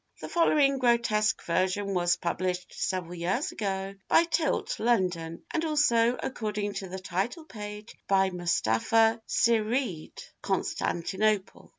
[0.19, 6.73] The following grotesque version was published several years ago by Tilt, London, and also, according
[6.73, 11.69] to the title page, by Mustapha Syried, Constantinople!